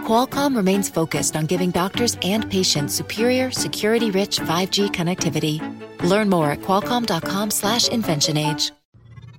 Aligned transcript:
Qualcomm 0.00 0.56
remains 0.56 0.88
focused 0.88 1.36
on 1.36 1.46
giving 1.46 1.70
doctors 1.70 2.16
and 2.22 2.50
patients 2.50 2.94
superior, 2.94 3.50
security-rich 3.50 4.40
5G 4.40 4.90
connectivity. 4.90 5.60
Learn 6.02 6.28
more 6.28 6.50
at 6.50 6.60
qualcomm.com/slash 6.62 7.88
inventionage. 7.88 8.72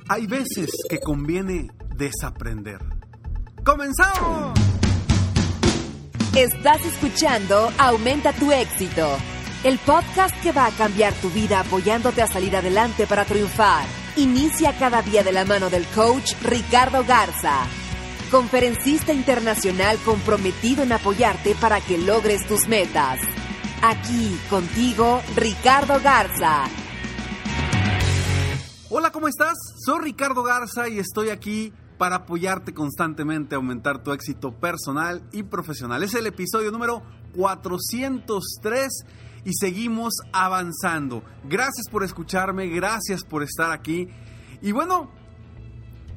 Hay 0.10 0.28
veces 0.28 0.70
que 0.90 1.00
conviene 1.00 1.70
desaprender. 1.96 2.80
¡Comenzamos! 3.64 4.60
Estás 6.36 6.84
escuchando 6.86 7.72
Aumenta 7.78 8.34
tu 8.34 8.52
éxito, 8.52 9.08
el 9.64 9.78
podcast 9.80 10.36
que 10.42 10.52
va 10.52 10.66
a 10.66 10.72
cambiar 10.72 11.14
tu 11.14 11.30
vida 11.30 11.60
apoyándote 11.60 12.22
a 12.22 12.28
salir 12.28 12.56
adelante 12.56 13.08
para 13.08 13.24
triunfar. 13.26 13.86
Inicia 14.18 14.74
cada 14.78 15.02
día 15.02 15.24
de 15.24 15.32
la 15.32 15.46
mano 15.46 15.70
del 15.70 15.86
coach 15.88 16.34
Ricardo 16.44 17.06
Garza, 17.06 17.66
conferencista 18.32 19.12
internacional 19.12 19.98
comprometido 20.06 20.84
en 20.84 20.94
apoyarte 20.94 21.54
para 21.60 21.82
que 21.82 21.98
logres 21.98 22.48
tus 22.48 22.68
metas. 22.68 23.20
Aquí 23.84 24.40
contigo, 24.50 25.22
Ricardo 25.36 26.00
Garza. 26.02 26.64
Hola, 28.90 29.12
¿cómo 29.12 29.28
estás? 29.28 29.54
Soy 29.86 30.00
Ricardo 30.02 30.44
Garza 30.44 30.88
y 30.88 30.98
estoy 30.98 31.30
aquí 31.30 31.74
para 31.98 32.18
apoyarte 32.18 32.74
constantemente 32.74 33.54
a 33.54 33.58
aumentar 33.58 34.02
tu 34.02 34.14
éxito 34.14 34.54
personal 34.54 35.22
y 35.34 35.44
profesional. 35.44 36.02
Es 36.02 36.14
el 36.14 36.26
episodio 36.26 36.72
número 36.72 37.04
403 37.36 38.88
y 39.44 39.52
seguimos 39.54 40.14
avanzando. 40.32 41.22
Gracias 41.44 41.88
por 41.92 42.04
escucharme, 42.04 42.68
gracias 42.68 43.24
por 43.24 43.44
estar 43.44 43.72
aquí. 43.72 44.08
Y 44.62 44.72
bueno, 44.72 45.12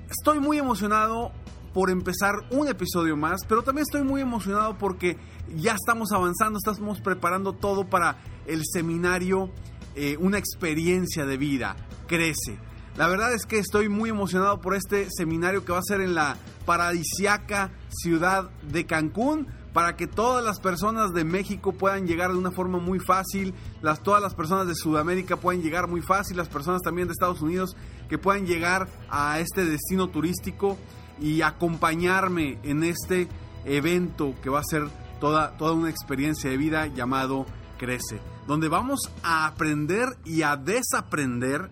estoy 0.08 0.38
muy 0.38 0.58
emocionado 0.58 1.32
por 1.74 1.90
empezar 1.90 2.36
un 2.50 2.68
episodio 2.68 3.16
más, 3.16 3.40
pero 3.48 3.62
también 3.62 3.82
estoy 3.82 4.04
muy 4.04 4.20
emocionado 4.20 4.78
porque 4.78 5.18
ya 5.56 5.74
estamos 5.74 6.12
avanzando, 6.12 6.58
estamos 6.58 7.00
preparando 7.00 7.52
todo 7.52 7.90
para 7.90 8.22
el 8.46 8.62
seminario 8.64 9.50
eh, 9.96 10.16
Una 10.18 10.38
experiencia 10.38 11.26
de 11.26 11.36
vida, 11.36 11.76
crece. 12.08 12.58
La 12.96 13.08
verdad 13.08 13.32
es 13.32 13.44
que 13.44 13.58
estoy 13.58 13.88
muy 13.88 14.10
emocionado 14.10 14.60
por 14.60 14.74
este 14.74 15.08
seminario 15.10 15.64
que 15.64 15.72
va 15.72 15.78
a 15.78 15.82
ser 15.82 16.00
en 16.00 16.14
la 16.14 16.36
paradisiaca 16.64 17.72
ciudad 17.90 18.50
de 18.62 18.86
Cancún 18.86 19.48
para 19.72 19.96
que 19.96 20.06
todas 20.06 20.44
las 20.44 20.60
personas 20.60 21.12
de 21.12 21.24
México 21.24 21.72
puedan 21.72 22.06
llegar 22.06 22.30
de 22.30 22.38
una 22.38 22.52
forma 22.52 22.78
muy 22.78 23.00
fácil, 23.00 23.52
las, 23.82 24.00
todas 24.00 24.22
las 24.22 24.34
personas 24.34 24.68
de 24.68 24.76
Sudamérica 24.76 25.36
puedan 25.36 25.62
llegar 25.62 25.88
muy 25.88 26.00
fácil, 26.00 26.36
las 26.36 26.48
personas 26.48 26.82
también 26.82 27.08
de 27.08 27.12
Estados 27.12 27.42
Unidos 27.42 27.76
que 28.08 28.16
puedan 28.16 28.46
llegar 28.46 28.88
a 29.10 29.40
este 29.40 29.64
destino 29.64 30.08
turístico 30.08 30.78
y 31.20 31.42
acompañarme 31.42 32.58
en 32.62 32.82
este 32.84 33.28
evento 33.64 34.34
que 34.42 34.50
va 34.50 34.60
a 34.60 34.64
ser 34.64 34.88
toda, 35.20 35.56
toda 35.56 35.72
una 35.72 35.90
experiencia 35.90 36.50
de 36.50 36.56
vida 36.56 36.86
llamado 36.86 37.46
Crece, 37.78 38.20
donde 38.46 38.68
vamos 38.68 39.00
a 39.22 39.46
aprender 39.46 40.18
y 40.24 40.42
a 40.42 40.56
desaprender 40.56 41.70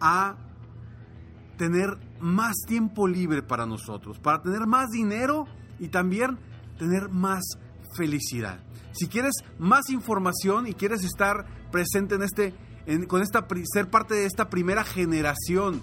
a 0.00 0.36
tener 1.56 1.98
más 2.20 2.54
tiempo 2.66 3.06
libre 3.06 3.42
para 3.42 3.66
nosotros, 3.66 4.18
para 4.18 4.42
tener 4.42 4.66
más 4.66 4.90
dinero 4.90 5.46
y 5.78 5.88
también 5.88 6.38
tener 6.78 7.08
más 7.08 7.42
felicidad. 7.96 8.60
Si 8.92 9.08
quieres 9.08 9.34
más 9.58 9.90
información 9.90 10.66
y 10.66 10.74
quieres 10.74 11.04
estar 11.04 11.46
presente 11.70 12.14
en 12.14 12.22
este, 12.22 12.54
con 13.08 13.22
esta, 13.22 13.46
ser 13.72 13.90
parte 13.90 14.14
de 14.14 14.26
esta 14.26 14.48
primera 14.48 14.84
generación 14.84 15.82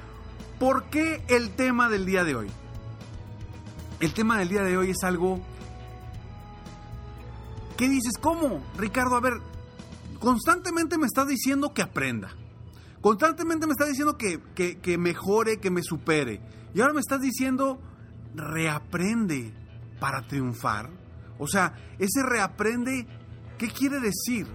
¿por 0.59 0.85
qué 0.85 1.23
el 1.27 1.51
tema 1.51 1.89
del 1.89 2.05
día 2.05 2.23
de 2.23 2.35
hoy? 2.35 2.47
El 3.99 4.13
tema 4.13 4.37
del 4.37 4.49
día 4.49 4.63
de 4.63 4.77
hoy 4.77 4.91
es 4.91 5.03
algo... 5.03 5.39
¿Qué 7.77 7.87
dices? 7.87 8.13
¿Cómo? 8.19 8.61
Ricardo, 8.77 9.15
a 9.15 9.21
ver, 9.21 9.33
constantemente 10.19 10.97
me 10.97 11.05
estás 11.05 11.27
diciendo 11.27 11.73
que 11.73 11.81
aprenda. 11.81 12.29
Constantemente 13.01 13.65
me 13.65 13.71
estás 13.71 13.87
diciendo 13.87 14.17
que, 14.17 14.41
que, 14.53 14.79
que 14.79 14.97
mejore, 14.97 15.59
que 15.59 15.71
me 15.71 15.81
supere. 15.81 16.41
Y 16.73 16.81
ahora 16.81 16.93
me 16.93 16.99
estás 16.99 17.21
diciendo, 17.21 17.79
reaprende 18.35 19.53
para 19.99 20.27
triunfar. 20.27 20.89
O 21.37 21.47
sea, 21.47 21.73
ese 21.99 22.21
reaprende, 22.23 23.07
¿qué 23.57 23.69
quiere 23.69 24.01
decir? 24.01 24.47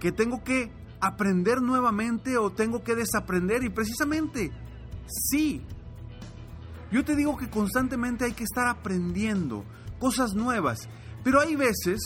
¿Que 0.00 0.10
tengo 0.10 0.42
que 0.42 0.72
aprender 1.00 1.62
nuevamente 1.62 2.36
o 2.38 2.50
tengo 2.50 2.82
que 2.82 2.96
desaprender? 2.96 3.62
Y 3.62 3.70
precisamente, 3.70 4.50
sí. 5.06 5.62
Yo 6.90 7.04
te 7.04 7.16
digo 7.16 7.36
que 7.36 7.50
constantemente 7.50 8.24
hay 8.24 8.32
que 8.32 8.44
estar 8.44 8.68
aprendiendo 8.68 9.64
cosas 9.98 10.34
nuevas, 10.34 10.88
pero 11.22 11.40
hay 11.40 11.56
veces 11.56 12.00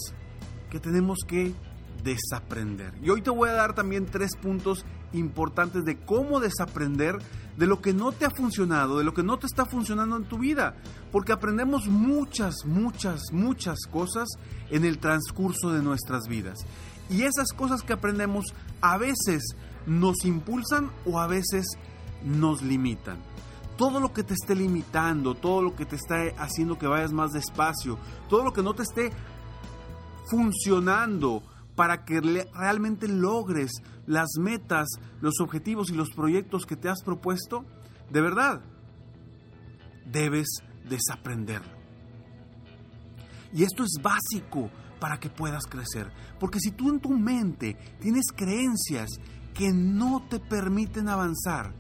que 0.71 0.81
tenemos 0.81 1.19
que 1.27 1.55
desaprender. 2.03 2.95
Y 3.03 3.11
hoy 3.11 3.23
te 3.23 3.31
voy 3.31 3.49
a 3.49 3.55
dar 3.55 3.75
también 3.75 4.07
tres 4.07 4.37
puntos 4.37 4.85
importantes 5.13 5.85
de 5.85 5.99
cómo 5.99 6.41
desaprender 6.41 7.19
de 7.57 7.67
lo 7.67 7.81
que 7.81 7.93
no 7.93 8.13
te 8.13 8.25
ha 8.25 8.31
funcionado, 8.31 8.99
de 8.99 9.05
lo 9.05 9.15
que 9.15 9.23
no 9.23 9.39
te 9.39 9.47
está 9.47 9.67
funcionando 9.67 10.17
en 10.17 10.25
tu 10.25 10.39
vida. 10.39 10.77
Porque 11.11 11.33
aprendemos 11.33 11.89
muchas, 11.89 12.55
muchas, 12.65 13.21
muchas 13.33 13.79
cosas 13.91 14.29
en 14.71 14.85
el 14.85 14.99
transcurso 14.99 15.73
de 15.73 15.83
nuestras 15.83 16.29
vidas. 16.29 16.59
Y 17.11 17.23
esas 17.23 17.53
cosas 17.53 17.83
que 17.83 17.95
aprendemos 17.95 18.45
a 18.81 18.99
veces 18.99 19.43
nos 19.87 20.25
impulsan 20.25 20.91
o 21.05 21.19
a 21.19 21.27
veces 21.27 21.67
nos 22.25 22.63
limitan. 22.63 23.19
Todo 23.77 24.01
lo 24.01 24.13
que 24.13 24.25
te 24.25 24.35
esté 24.35 24.55
limitando, 24.57 25.35
todo 25.35 25.63
lo 25.63 25.77
que 25.77 25.87
te 25.87 25.97
está 25.97 26.17
haciendo 26.39 26.79
que 26.79 26.87
vayas 26.87 27.13
más 27.13 27.33
despacio, 27.33 27.99
todo 28.29 28.43
lo 28.43 28.53
que 28.53 28.63
no 28.63 28.75
te 28.75 28.83
esté 28.83 29.13
funcionando, 30.31 31.43
para 31.79 32.05
que 32.05 32.21
realmente 32.21 33.07
logres 33.07 33.71
las 34.05 34.31
metas, 34.41 34.89
los 35.21 35.39
objetivos 35.39 35.91
y 35.91 35.95
los 35.95 36.11
proyectos 36.11 36.67
que 36.67 36.75
te 36.75 36.89
has 36.89 37.05
propuesto, 37.05 37.65
de 38.11 38.21
verdad, 38.21 38.63
debes 40.05 40.49
desaprenderlo. 40.89 41.79
Y 43.53 43.63
esto 43.63 43.85
es 43.85 43.95
básico 44.03 44.71
para 44.99 45.21
que 45.21 45.31
puedas 45.31 45.67
crecer. 45.67 46.11
Porque 46.41 46.59
si 46.59 46.73
tú 46.73 46.91
en 46.91 46.99
tu 46.99 47.11
mente 47.11 47.77
tienes 48.01 48.33
creencias 48.35 49.11
que 49.55 49.71
no 49.73 50.27
te 50.29 50.41
permiten 50.41 51.09
avanzar, 51.09 51.73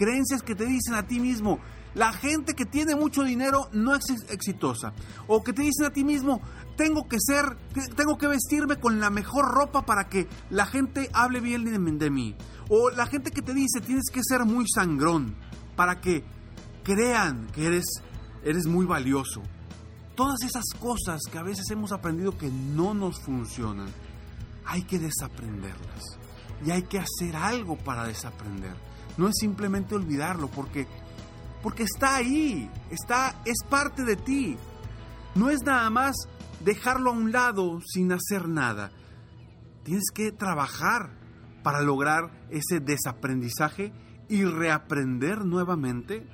creencias 0.00 0.42
que 0.42 0.54
te 0.54 0.64
dicen 0.64 0.94
a 0.94 1.06
ti 1.06 1.20
mismo, 1.20 1.60
la 1.94 2.14
gente 2.14 2.54
que 2.54 2.64
tiene 2.64 2.96
mucho 2.96 3.22
dinero 3.22 3.68
no 3.74 3.94
es 3.94 4.04
exitosa. 4.30 4.94
O 5.26 5.44
que 5.44 5.52
te 5.52 5.60
dicen 5.60 5.84
a 5.84 5.92
ti 5.92 6.04
mismo, 6.04 6.40
tengo 6.74 7.06
que 7.06 7.18
ser, 7.20 7.58
tengo 7.96 8.16
que 8.16 8.26
vestirme 8.26 8.76
con 8.76 8.98
la 8.98 9.10
mejor 9.10 9.50
ropa 9.52 9.84
para 9.84 10.08
que 10.08 10.26
la 10.48 10.64
gente 10.64 11.10
hable 11.12 11.40
bien 11.40 11.98
de, 11.98 12.10
mí. 12.10 12.34
O 12.70 12.88
la 12.88 13.06
gente 13.06 13.30
que 13.30 13.42
te 13.42 13.52
dice, 13.52 13.82
tienes 13.82 14.06
que 14.10 14.22
ser 14.24 14.46
muy 14.46 14.64
sangrón 14.74 15.34
para 15.76 16.00
que 16.00 16.24
crean 16.82 17.48
que 17.48 17.66
eres, 17.66 17.84
eres 18.42 18.66
muy 18.66 18.86
valioso. 18.86 19.42
Todas 20.14 20.40
esas 20.44 20.64
cosas 20.80 21.20
que 21.30 21.36
a 21.36 21.42
veces 21.42 21.70
hemos 21.70 21.92
aprendido 21.92 22.38
que 22.38 22.48
no 22.48 22.94
nos 22.94 23.20
funcionan, 23.20 23.88
hay 24.64 24.82
que 24.84 24.98
desaprenderlas. 24.98 26.18
Y 26.64 26.70
hay 26.70 26.84
que 26.84 26.98
hacer 26.98 27.36
algo 27.36 27.76
para 27.76 28.06
desaprender. 28.06 28.89
No 29.20 29.28
es 29.28 29.34
simplemente 29.38 29.94
olvidarlo, 29.94 30.48
porque 30.48 30.86
porque 31.62 31.82
está 31.82 32.16
ahí, 32.16 32.70
está, 32.90 33.42
es 33.44 33.58
parte 33.68 34.02
de 34.02 34.16
ti. 34.16 34.56
No 35.34 35.50
es 35.50 35.60
nada 35.62 35.90
más 35.90 36.16
dejarlo 36.64 37.10
a 37.10 37.12
un 37.12 37.30
lado 37.30 37.80
sin 37.86 38.12
hacer 38.12 38.48
nada. 38.48 38.90
Tienes 39.82 40.10
que 40.14 40.32
trabajar 40.32 41.10
para 41.62 41.82
lograr 41.82 42.30
ese 42.48 42.80
desaprendizaje 42.80 43.92
y 44.30 44.46
reaprender 44.46 45.44
nuevamente 45.44 46.26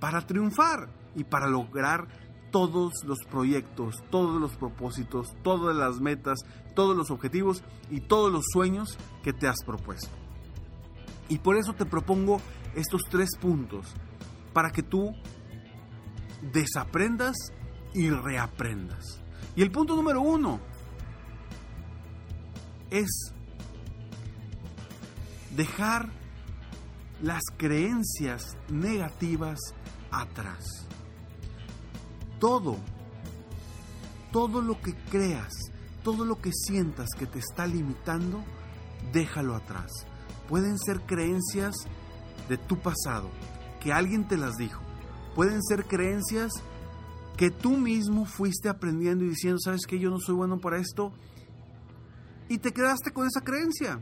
para 0.00 0.26
triunfar 0.26 0.88
y 1.14 1.24
para 1.24 1.46
lograr 1.46 2.08
todos 2.50 3.04
los 3.04 3.18
proyectos, 3.30 3.96
todos 4.10 4.40
los 4.40 4.56
propósitos, 4.56 5.36
todas 5.42 5.76
las 5.76 6.00
metas, 6.00 6.38
todos 6.74 6.96
los 6.96 7.10
objetivos 7.10 7.62
y 7.90 8.00
todos 8.00 8.32
los 8.32 8.46
sueños 8.50 8.96
que 9.22 9.34
te 9.34 9.46
has 9.46 9.62
propuesto. 9.62 10.19
Y 11.30 11.38
por 11.38 11.56
eso 11.56 11.72
te 11.72 11.86
propongo 11.86 12.42
estos 12.74 13.02
tres 13.08 13.30
puntos 13.40 13.86
para 14.52 14.70
que 14.72 14.82
tú 14.82 15.14
desaprendas 16.52 17.36
y 17.94 18.10
reaprendas. 18.10 19.22
Y 19.54 19.62
el 19.62 19.70
punto 19.70 19.94
número 19.94 20.20
uno 20.20 20.60
es 22.90 23.32
dejar 25.56 26.10
las 27.22 27.42
creencias 27.56 28.56
negativas 28.68 29.60
atrás. 30.10 30.86
Todo, 32.40 32.76
todo 34.32 34.62
lo 34.62 34.80
que 34.80 34.94
creas, 35.10 35.52
todo 36.02 36.24
lo 36.24 36.40
que 36.40 36.50
sientas 36.52 37.10
que 37.16 37.26
te 37.26 37.38
está 37.38 37.68
limitando, 37.68 38.42
déjalo 39.12 39.54
atrás. 39.54 40.06
Pueden 40.50 40.78
ser 40.78 41.00
creencias 41.06 41.74
de 42.48 42.58
tu 42.58 42.76
pasado, 42.76 43.30
que 43.80 43.92
alguien 43.92 44.28
te 44.28 44.36
las 44.36 44.56
dijo. 44.56 44.82
Pueden 45.34 45.62
ser 45.62 45.86
creencias 45.86 46.52
que 47.36 47.50
tú 47.50 47.76
mismo 47.78 48.26
fuiste 48.26 48.68
aprendiendo 48.68 49.24
y 49.24 49.30
diciendo, 49.30 49.58
¿sabes 49.60 49.86
que 49.86 49.98
Yo 49.98 50.10
no 50.10 50.18
soy 50.18 50.34
bueno 50.34 50.58
para 50.58 50.78
esto. 50.78 51.12
Y 52.48 52.58
te 52.58 52.72
quedaste 52.72 53.12
con 53.12 53.26
esa 53.26 53.40
creencia. 53.40 54.00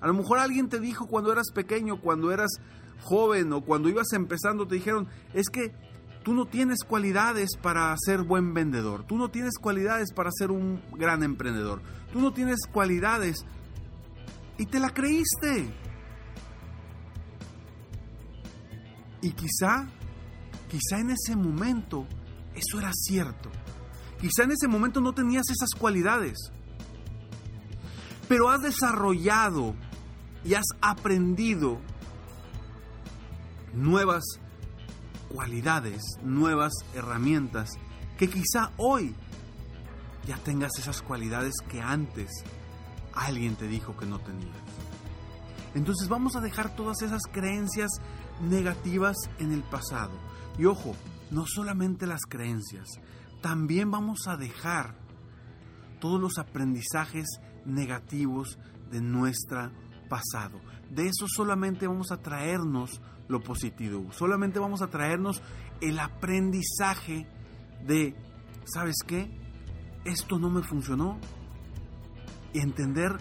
A 0.00 0.06
lo 0.08 0.14
mejor 0.14 0.38
alguien 0.38 0.68
te 0.68 0.80
dijo 0.80 1.06
cuando 1.06 1.30
eras 1.30 1.52
pequeño, 1.54 2.00
cuando 2.00 2.32
eras 2.32 2.50
joven 3.02 3.52
o 3.52 3.64
cuando 3.64 3.88
ibas 3.88 4.12
empezando, 4.12 4.66
te 4.66 4.74
dijeron, 4.74 5.06
es 5.34 5.48
que 5.50 5.72
tú 6.22 6.34
no 6.34 6.46
tienes 6.46 6.82
cualidades 6.84 7.50
para 7.62 7.94
ser 7.96 8.22
buen 8.22 8.54
vendedor, 8.54 9.04
tú 9.04 9.16
no 9.16 9.30
tienes 9.30 9.56
cualidades 9.58 10.12
para 10.12 10.30
ser 10.32 10.50
un 10.50 10.82
gran 10.96 11.22
emprendedor, 11.22 11.80
tú 12.12 12.20
no 12.20 12.32
tienes 12.32 12.58
cualidades 12.70 13.44
y 14.60 14.66
te 14.66 14.78
la 14.78 14.90
creíste. 14.90 15.72
Y 19.22 19.32
quizá, 19.32 19.88
quizá 20.68 21.00
en 21.00 21.12
ese 21.12 21.34
momento 21.34 22.06
eso 22.54 22.78
era 22.78 22.90
cierto. 22.92 23.50
Quizá 24.20 24.42
en 24.44 24.50
ese 24.50 24.68
momento 24.68 25.00
no 25.00 25.14
tenías 25.14 25.48
esas 25.48 25.70
cualidades. 25.70 26.36
Pero 28.28 28.50
has 28.50 28.60
desarrollado 28.60 29.74
y 30.44 30.52
has 30.52 30.66
aprendido 30.82 31.80
nuevas 33.72 34.24
cualidades, 35.30 36.02
nuevas 36.22 36.74
herramientas, 36.92 37.70
que 38.18 38.28
quizá 38.28 38.72
hoy 38.76 39.14
ya 40.26 40.36
tengas 40.36 40.72
esas 40.78 41.00
cualidades 41.00 41.54
que 41.66 41.80
antes 41.80 42.30
alguien 43.14 43.56
te 43.56 43.66
dijo 43.66 43.96
que 43.96 44.06
no 44.06 44.18
tenías. 44.18 44.56
Entonces 45.74 46.08
vamos 46.08 46.36
a 46.36 46.40
dejar 46.40 46.74
todas 46.74 47.02
esas 47.02 47.22
creencias 47.30 47.90
negativas 48.40 49.16
en 49.38 49.52
el 49.52 49.62
pasado. 49.62 50.12
Y 50.58 50.64
ojo, 50.64 50.94
no 51.30 51.46
solamente 51.46 52.06
las 52.06 52.22
creencias, 52.28 52.86
también 53.40 53.90
vamos 53.90 54.26
a 54.26 54.36
dejar 54.36 54.94
todos 56.00 56.20
los 56.20 56.38
aprendizajes 56.38 57.26
negativos 57.64 58.58
de 58.90 59.00
nuestra 59.00 59.70
pasado. 60.08 60.60
De 60.90 61.06
eso 61.06 61.26
solamente 61.28 61.86
vamos 61.86 62.10
a 62.10 62.20
traernos 62.20 63.00
lo 63.28 63.40
positivo, 63.40 64.12
solamente 64.12 64.58
vamos 64.58 64.82
a 64.82 64.88
traernos 64.88 65.40
el 65.80 66.00
aprendizaje 66.00 67.28
de, 67.86 68.16
¿sabes 68.64 68.96
qué? 69.06 69.30
Esto 70.04 70.38
no 70.38 70.50
me 70.50 70.62
funcionó. 70.62 71.18
Entender 72.54 73.16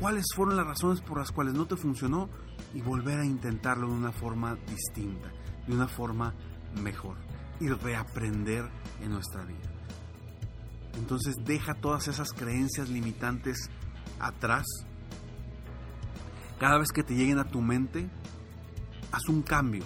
cuáles 0.00 0.26
fueron 0.34 0.56
las 0.56 0.66
razones 0.66 1.00
por 1.00 1.18
las 1.18 1.30
cuales 1.30 1.54
no 1.54 1.66
te 1.66 1.76
funcionó 1.76 2.28
y 2.72 2.80
volver 2.80 3.20
a 3.20 3.26
intentarlo 3.26 3.88
de 3.88 3.94
una 3.94 4.12
forma 4.12 4.56
distinta, 4.68 5.32
de 5.66 5.74
una 5.74 5.88
forma 5.88 6.34
mejor 6.80 7.16
y 7.60 7.68
reaprender 7.68 8.68
en 9.02 9.10
nuestra 9.10 9.44
vida. 9.44 9.70
Entonces 10.94 11.34
deja 11.44 11.74
todas 11.74 12.08
esas 12.08 12.32
creencias 12.32 12.88
limitantes 12.88 13.70
atrás 14.18 14.64
cada 16.58 16.78
vez 16.78 16.92
que 16.92 17.02
te 17.02 17.14
lleguen 17.14 17.38
a 17.38 17.44
tu 17.44 17.60
mente, 17.60 18.08
haz 19.10 19.28
un 19.28 19.42
cambio 19.42 19.84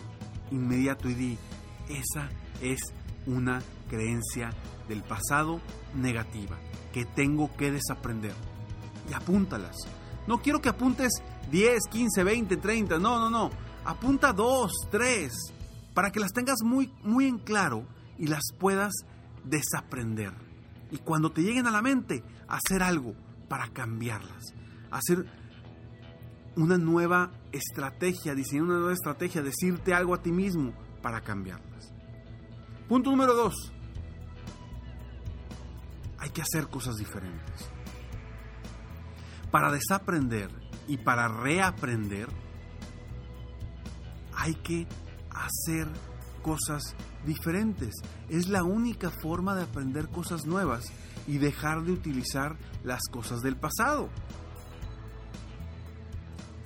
inmediato 0.50 1.08
y 1.08 1.14
di, 1.14 1.38
esa 1.88 2.28
es 2.60 2.78
una 3.26 3.62
creencia 3.88 4.50
del 4.86 5.02
pasado 5.02 5.60
negativa 5.94 6.58
que 6.92 7.04
tengo 7.04 7.54
que 7.56 7.72
desaprender. 7.72 8.34
Y 9.08 9.14
apúntalas. 9.14 9.76
No 10.26 10.42
quiero 10.42 10.60
que 10.60 10.68
apuntes 10.68 11.22
10, 11.50 11.84
15, 11.90 12.24
20, 12.24 12.56
30, 12.58 12.98
no, 12.98 13.18
no, 13.18 13.30
no. 13.30 13.50
Apunta 13.84 14.32
2, 14.32 14.70
3, 14.90 15.32
para 15.94 16.10
que 16.10 16.20
las 16.20 16.32
tengas 16.32 16.62
muy, 16.62 16.92
muy 17.02 17.26
en 17.26 17.38
claro 17.38 17.86
y 18.18 18.26
las 18.26 18.42
puedas 18.58 18.92
desaprender. 19.44 20.32
Y 20.90 20.98
cuando 20.98 21.32
te 21.32 21.42
lleguen 21.42 21.66
a 21.66 21.70
la 21.70 21.82
mente, 21.82 22.22
hacer 22.48 22.82
algo 22.82 23.14
para 23.48 23.68
cambiarlas. 23.68 24.54
Hacer 24.90 25.26
una 26.56 26.76
nueva 26.76 27.30
estrategia, 27.52 28.34
diseñar 28.34 28.64
una 28.64 28.78
nueva 28.78 28.92
estrategia, 28.92 29.42
decirte 29.42 29.94
algo 29.94 30.14
a 30.14 30.22
ti 30.22 30.32
mismo 30.32 30.72
para 31.02 31.20
cambiarlas. 31.20 31.92
Punto 32.88 33.10
número 33.10 33.34
dos. 33.34 33.54
Hay 36.18 36.30
que 36.30 36.42
hacer 36.42 36.68
cosas 36.68 36.96
diferentes. 36.96 37.70
Para 39.50 39.72
desaprender 39.72 40.50
y 40.86 40.98
para 40.98 41.28
reaprender, 41.28 42.28
hay 44.34 44.54
que 44.54 44.86
hacer 45.30 45.88
cosas 46.42 46.94
diferentes. 47.24 47.94
Es 48.28 48.48
la 48.48 48.62
única 48.62 49.10
forma 49.10 49.54
de 49.54 49.62
aprender 49.62 50.08
cosas 50.08 50.46
nuevas 50.46 50.84
y 51.26 51.38
dejar 51.38 51.82
de 51.82 51.92
utilizar 51.92 52.56
las 52.84 53.02
cosas 53.10 53.40
del 53.40 53.56
pasado 53.56 54.08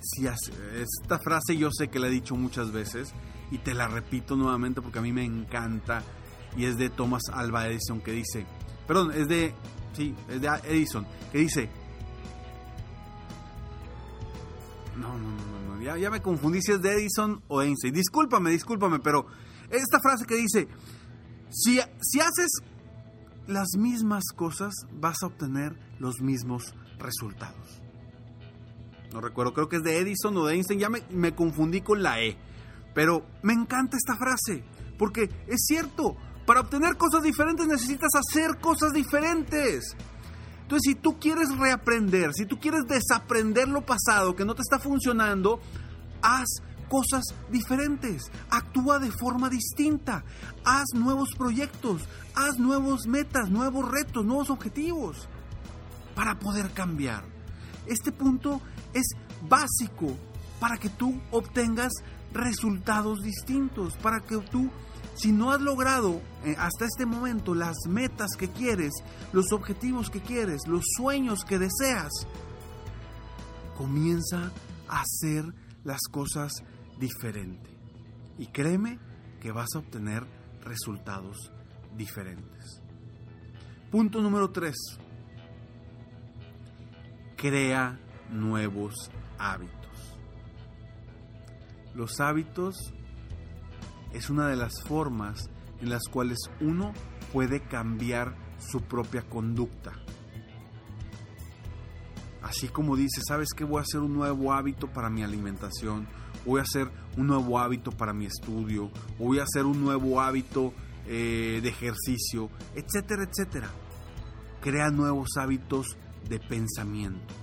si 0.03 0.27
esta 0.27 1.19
frase 1.19 1.57
yo 1.57 1.69
sé 1.71 1.87
que 1.87 1.99
la 1.99 2.07
he 2.07 2.11
dicho 2.11 2.35
muchas 2.35 2.71
veces 2.71 3.13
y 3.51 3.59
te 3.59 3.73
la 3.73 3.87
repito 3.87 4.35
nuevamente 4.35 4.81
porque 4.81 4.99
a 4.99 5.01
mí 5.01 5.13
me 5.13 5.23
encanta 5.23 6.03
y 6.57 6.65
es 6.65 6.77
de 6.77 6.89
Thomas 6.89 7.23
Alva 7.31 7.67
Edison 7.67 8.01
que 8.01 8.11
dice, 8.11 8.45
perdón, 8.85 9.11
es 9.11 9.27
de, 9.27 9.55
sí, 9.93 10.13
es 10.29 10.41
de 10.41 10.49
Edison, 10.65 11.07
que 11.31 11.39
dice, 11.39 11.69
no, 14.97 15.17
no, 15.17 15.29
no, 15.29 15.75
no, 15.75 15.81
ya, 15.81 15.97
ya 15.97 16.09
me 16.09 16.21
confundí 16.21 16.61
si 16.61 16.71
es 16.71 16.81
de 16.81 16.93
Edison 16.93 17.41
o 17.47 17.61
Einstein, 17.61 17.93
discúlpame, 17.93 18.51
discúlpame, 18.51 18.99
pero 18.99 19.25
esta 19.69 19.99
frase 19.99 20.25
que 20.25 20.35
dice, 20.35 20.67
si, 21.49 21.79
si 22.01 22.19
haces 22.19 22.61
las 23.47 23.75
mismas 23.77 24.23
cosas 24.35 24.73
vas 24.91 25.23
a 25.23 25.27
obtener 25.27 25.77
los 25.99 26.21
mismos 26.21 26.73
resultados 26.97 27.83
no 29.13 29.21
recuerdo, 29.21 29.53
creo 29.53 29.69
que 29.69 29.77
es 29.77 29.83
de 29.83 29.99
Edison 29.99 30.35
o 30.37 30.45
de 30.45 30.55
Einstein, 30.55 30.79
ya 30.79 30.89
me, 30.89 31.35
confundí 31.35 31.81
con 31.81 32.01
la 32.03 32.19
E. 32.19 32.35
Pero 32.93 33.25
me 33.43 33.53
encanta 33.53 33.95
esta 33.95 34.17
frase, 34.17 34.63
porque 34.97 35.29
es 35.47 35.65
cierto, 35.67 36.17
para 36.45 36.61
obtener 36.61 36.97
cosas 36.97 37.21
diferentes 37.21 37.67
necesitas 37.67 38.09
hacer 38.15 38.59
cosas 38.59 38.91
diferentes. 38.91 39.95
Entonces, 40.63 40.93
si 40.93 40.95
tú 40.95 41.19
quieres 41.19 41.55
reaprender, 41.57 42.33
si 42.33 42.45
tú 42.45 42.59
quieres 42.59 42.85
desaprender 42.87 43.67
lo 43.67 43.85
pasado 43.85 44.35
que 44.35 44.45
no 44.45 44.55
te 44.55 44.61
está 44.61 44.79
funcionando, 44.79 45.61
haz 46.21 46.47
cosas 46.89 47.23
diferentes, 47.49 48.31
actúa 48.49 48.99
de 48.99 49.11
forma 49.11 49.49
distinta, 49.49 50.23
haz 50.63 50.85
nuevos 50.93 51.29
proyectos, 51.37 52.03
haz 52.35 52.59
nuevos 52.59 53.07
metas, 53.07 53.49
nuevos 53.49 53.89
retos, 53.89 54.25
nuevos 54.25 54.49
objetivos 54.49 55.27
para 56.15 56.39
poder 56.39 56.71
cambiar. 56.71 57.23
Este 57.85 58.11
punto 58.11 58.61
es 58.93 59.05
básico 59.49 60.15
para 60.59 60.77
que 60.77 60.89
tú 60.89 61.19
obtengas 61.31 61.91
resultados 62.31 63.21
distintos, 63.21 63.97
para 63.97 64.21
que 64.21 64.37
tú, 64.37 64.69
si 65.15 65.31
no 65.31 65.51
has 65.51 65.61
logrado 65.61 66.21
eh, 66.43 66.55
hasta 66.57 66.85
este 66.85 67.05
momento 67.05 67.53
las 67.53 67.75
metas 67.87 68.31
que 68.37 68.49
quieres, 68.49 68.91
los 69.31 69.51
objetivos 69.51 70.09
que 70.09 70.21
quieres, 70.21 70.67
los 70.67 70.83
sueños 70.97 71.43
que 71.45 71.59
deseas, 71.59 72.11
comienza 73.77 74.51
a 74.87 75.01
hacer 75.01 75.45
las 75.83 76.01
cosas 76.11 76.51
diferente. 76.99 77.69
Y 78.37 78.47
créeme 78.47 78.99
que 79.39 79.51
vas 79.51 79.69
a 79.75 79.79
obtener 79.79 80.25
resultados 80.63 81.51
diferentes. 81.95 82.81
Punto 83.91 84.21
número 84.21 84.49
3. 84.49 84.73
Crea 87.35 87.99
nuevos 88.29 89.11
hábitos. 89.37 90.17
Los 91.93 92.19
hábitos 92.19 92.93
es 94.13 94.29
una 94.29 94.47
de 94.47 94.55
las 94.55 94.81
formas 94.83 95.49
en 95.81 95.89
las 95.89 96.03
cuales 96.07 96.37
uno 96.61 96.93
puede 97.33 97.61
cambiar 97.61 98.35
su 98.59 98.81
propia 98.81 99.23
conducta. 99.23 99.91
Así 102.41 102.67
como 102.67 102.95
dice, 102.95 103.21
¿sabes 103.27 103.49
qué? 103.55 103.63
Voy 103.63 103.79
a 103.79 103.81
hacer 103.81 104.01
un 104.01 104.13
nuevo 104.13 104.53
hábito 104.53 104.87
para 104.87 105.09
mi 105.09 105.23
alimentación, 105.23 106.07
voy 106.45 106.59
a 106.59 106.63
hacer 106.63 106.89
un 107.17 107.27
nuevo 107.27 107.57
hábito 107.59 107.91
para 107.91 108.13
mi 108.13 108.25
estudio, 108.25 108.91
voy 109.17 109.39
a 109.39 109.43
hacer 109.43 109.65
un 109.65 109.81
nuevo 109.81 110.21
hábito 110.21 110.73
eh, 111.07 111.59
de 111.63 111.69
ejercicio, 111.69 112.49
etcétera, 112.75 113.23
etcétera. 113.23 113.69
Crea 114.61 114.91
nuevos 114.91 115.29
hábitos 115.37 115.97
de 116.29 116.39
pensamiento, 116.39 117.33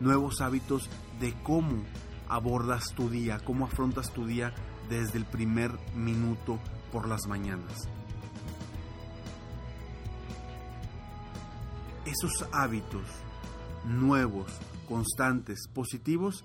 nuevos 0.00 0.40
hábitos 0.40 0.88
de 1.20 1.34
cómo 1.42 1.84
abordas 2.28 2.94
tu 2.94 3.08
día, 3.08 3.40
cómo 3.44 3.66
afrontas 3.66 4.12
tu 4.12 4.26
día 4.26 4.54
desde 4.88 5.18
el 5.18 5.24
primer 5.24 5.72
minuto 5.94 6.58
por 6.92 7.08
las 7.08 7.26
mañanas. 7.26 7.88
Esos 12.04 12.48
hábitos 12.52 13.02
nuevos, 13.84 14.50
constantes, 14.88 15.68
positivos, 15.68 16.44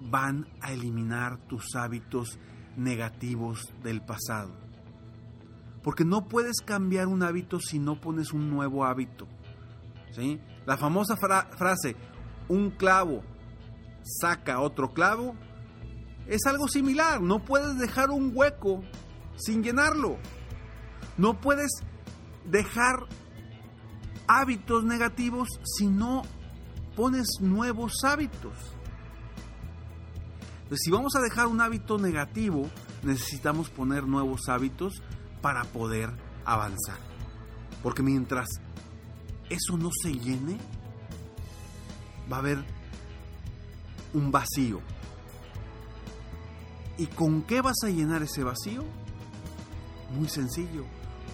van 0.00 0.46
a 0.60 0.72
eliminar 0.72 1.38
tus 1.46 1.74
hábitos 1.74 2.38
negativos 2.76 3.72
del 3.82 4.02
pasado. 4.02 4.50
Porque 5.82 6.04
no 6.04 6.26
puedes 6.26 6.60
cambiar 6.64 7.06
un 7.06 7.22
hábito 7.22 7.60
si 7.60 7.78
no 7.78 8.00
pones 8.00 8.32
un 8.32 8.50
nuevo 8.50 8.84
hábito. 8.84 9.26
¿sí? 10.12 10.40
La 10.66 10.76
famosa 10.76 11.16
frase, 11.16 11.96
un 12.48 12.70
clavo 12.70 13.22
saca 14.02 14.60
otro 14.60 14.92
clavo, 14.92 15.34
es 16.28 16.44
algo 16.46 16.68
similar. 16.68 17.20
No 17.20 17.44
puedes 17.44 17.78
dejar 17.78 18.10
un 18.10 18.32
hueco 18.34 18.82
sin 19.36 19.62
llenarlo. 19.62 20.18
No 21.16 21.40
puedes 21.40 21.70
dejar 22.44 23.06
hábitos 24.26 24.84
negativos 24.84 25.48
si 25.64 25.86
no 25.86 26.22
pones 26.94 27.26
nuevos 27.40 27.92
hábitos. 28.04 28.54
Entonces, 30.62 30.80
si 30.84 30.90
vamos 30.90 31.14
a 31.14 31.20
dejar 31.20 31.46
un 31.46 31.60
hábito 31.60 31.96
negativo, 31.98 32.68
necesitamos 33.02 33.70
poner 33.70 34.04
nuevos 34.04 34.48
hábitos 34.48 35.02
para 35.40 35.64
poder 35.64 36.10
avanzar. 36.44 36.98
Porque 37.82 38.02
mientras 38.02 38.48
eso 39.48 39.76
no 39.76 39.90
se 40.02 40.12
llene, 40.14 40.58
va 42.30 42.36
a 42.36 42.40
haber 42.40 42.64
un 44.12 44.32
vacío. 44.32 44.80
¿Y 46.98 47.06
con 47.06 47.42
qué 47.42 47.60
vas 47.60 47.76
a 47.84 47.88
llenar 47.88 48.22
ese 48.22 48.42
vacío? 48.42 48.84
Muy 50.16 50.28
sencillo, 50.28 50.84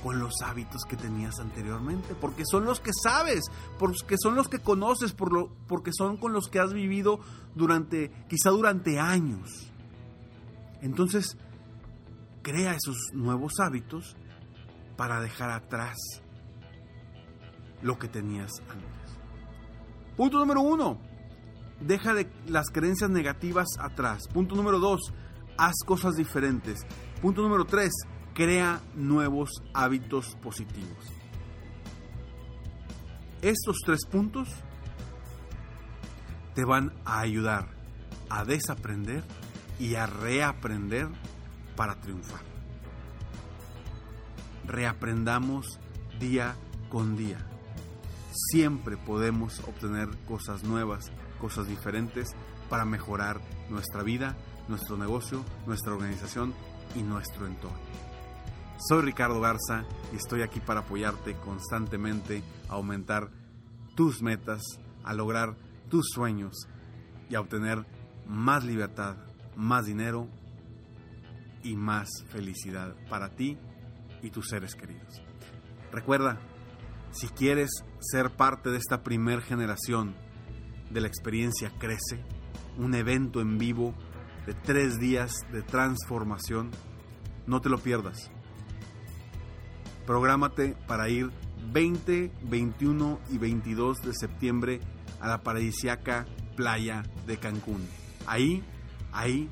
con 0.02 0.18
los 0.18 0.34
hábitos 0.42 0.82
que 0.88 0.96
tenías 0.96 1.38
anteriormente, 1.38 2.14
porque 2.20 2.44
son 2.44 2.64
los 2.64 2.80
que 2.80 2.90
sabes, 3.02 3.44
porque 3.78 4.16
son 4.18 4.34
los 4.34 4.48
que 4.48 4.58
conoces, 4.58 5.12
por 5.12 5.32
lo, 5.32 5.54
porque 5.68 5.92
son 5.92 6.16
con 6.16 6.32
los 6.32 6.48
que 6.48 6.58
has 6.58 6.72
vivido 6.72 7.20
durante, 7.54 8.10
quizá 8.28 8.50
durante 8.50 8.98
años. 8.98 9.70
Entonces, 10.80 11.36
crea 12.42 12.74
esos 12.74 12.96
nuevos 13.12 13.52
hábitos 13.60 14.16
para 14.96 15.20
dejar 15.20 15.50
atrás 15.50 15.96
lo 17.82 17.98
que 17.98 18.08
tenías 18.08 18.50
antes. 18.68 19.18
Punto 20.16 20.38
número 20.38 20.60
uno, 20.60 20.98
deja 21.80 22.14
de 22.14 22.30
las 22.46 22.70
creencias 22.70 23.10
negativas 23.10 23.66
atrás. 23.78 24.28
Punto 24.32 24.54
número 24.54 24.78
dos, 24.78 25.00
haz 25.58 25.74
cosas 25.86 26.16
diferentes. 26.16 26.80
Punto 27.20 27.42
número 27.42 27.64
tres, 27.64 27.92
crea 28.34 28.80
nuevos 28.94 29.50
hábitos 29.74 30.36
positivos. 30.42 31.12
Estos 33.42 33.78
tres 33.84 34.06
puntos 34.10 34.48
te 36.54 36.64
van 36.64 36.92
a 37.04 37.20
ayudar 37.20 37.68
a 38.28 38.44
desaprender 38.44 39.24
y 39.78 39.94
a 39.96 40.06
reaprender 40.06 41.08
para 41.76 42.00
triunfar. 42.00 42.42
Reaprendamos 44.64 45.80
día 46.18 46.54
con 46.88 47.16
día. 47.16 47.38
Siempre 48.30 48.96
podemos 48.96 49.60
obtener 49.60 50.08
cosas 50.24 50.62
nuevas, 50.62 51.10
cosas 51.40 51.66
diferentes 51.66 52.30
para 52.70 52.84
mejorar 52.84 53.40
nuestra 53.68 54.02
vida, 54.02 54.36
nuestro 54.68 54.96
negocio, 54.96 55.44
nuestra 55.66 55.92
organización 55.92 56.54
y 56.94 57.02
nuestro 57.02 57.46
entorno. 57.46 57.78
Soy 58.78 59.02
Ricardo 59.02 59.40
Garza 59.40 59.84
y 60.12 60.16
estoy 60.16 60.42
aquí 60.42 60.60
para 60.60 60.80
apoyarte 60.80 61.36
constantemente 61.36 62.42
a 62.68 62.74
aumentar 62.74 63.30
tus 63.94 64.22
metas, 64.22 64.62
a 65.04 65.14
lograr 65.14 65.56
tus 65.88 66.08
sueños 66.12 66.66
y 67.28 67.34
a 67.34 67.40
obtener 67.40 67.86
más 68.26 68.64
libertad, 68.64 69.16
más 69.56 69.86
dinero 69.86 70.28
y 71.62 71.76
más 71.76 72.08
felicidad 72.28 72.96
para 73.08 73.30
ti 73.36 73.58
y 74.22 74.30
tus 74.30 74.48
seres 74.48 74.74
queridos. 74.74 75.22
Recuerda, 75.92 76.40
si 77.12 77.28
quieres 77.28 77.70
ser 78.00 78.30
parte 78.30 78.70
de 78.70 78.78
esta 78.78 79.02
primer 79.02 79.42
generación 79.42 80.14
de 80.90 81.00
la 81.02 81.08
experiencia 81.08 81.70
Crece, 81.78 82.24
un 82.78 82.94
evento 82.94 83.40
en 83.40 83.58
vivo 83.58 83.94
de 84.46 84.54
tres 84.54 84.98
días 84.98 85.34
de 85.52 85.62
transformación. 85.62 86.70
No 87.46 87.60
te 87.60 87.68
lo 87.68 87.78
pierdas. 87.78 88.32
Prográmate 90.06 90.74
para 90.86 91.08
ir 91.08 91.30
20, 91.72 92.32
21 92.42 93.20
y 93.30 93.38
22 93.38 94.02
de 94.02 94.14
septiembre 94.14 94.80
a 95.20 95.28
la 95.28 95.42
paradisiaca 95.42 96.26
playa 96.56 97.04
de 97.26 97.36
Cancún. 97.38 97.86
Ahí, 98.26 98.64
ahí 99.12 99.48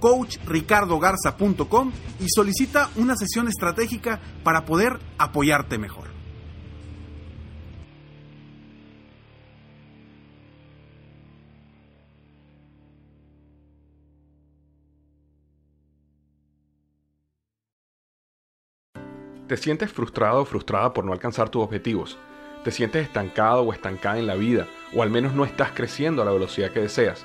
www.coachricardogarza.com 0.00 1.92
y 2.20 2.26
solicita 2.28 2.90
una 2.96 3.16
sesión 3.16 3.48
estratégica 3.48 4.20
para 4.42 4.64
poder 4.64 4.98
apoyarte 5.18 5.78
mejor. 5.78 6.16
¿Te 19.46 19.56
sientes 19.56 19.92
frustrado 19.92 20.40
o 20.40 20.44
frustrada 20.44 20.92
por 20.92 21.04
no 21.04 21.12
alcanzar 21.12 21.48
tus 21.50 21.62
objetivos? 21.62 22.18
¿Te 22.64 22.72
sientes 22.72 23.06
estancado 23.06 23.62
o 23.62 23.72
estancada 23.72 24.18
en 24.18 24.26
la 24.26 24.34
vida? 24.34 24.66
¿O 24.92 25.04
al 25.04 25.10
menos 25.10 25.34
no 25.34 25.44
estás 25.44 25.70
creciendo 25.70 26.20
a 26.20 26.24
la 26.24 26.32
velocidad 26.32 26.72
que 26.72 26.80
deseas? 26.80 27.24